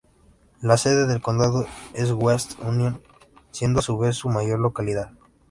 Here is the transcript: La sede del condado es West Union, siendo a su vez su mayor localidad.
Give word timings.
La 0.61 0.77
sede 0.77 1.05
del 1.05 1.21
condado 1.21 1.67
es 1.93 2.11
West 2.11 2.53
Union, 2.63 3.03
siendo 3.51 3.81
a 3.81 3.83
su 3.83 3.99
vez 3.99 4.15
su 4.15 4.29
mayor 4.29 4.57
localidad. 4.57 5.11